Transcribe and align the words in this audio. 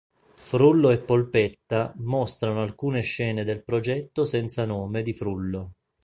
Frullo 0.33 0.89
e 0.89 0.97
Polpetta 0.97 1.93
mostrano 1.97 2.63
alcune 2.63 3.01
scene 3.01 3.43
del 3.43 3.63
"Progetto 3.63 4.25
senza 4.25 4.65
nome 4.65 5.03
di 5.03 5.13
Frullo". 5.13 5.73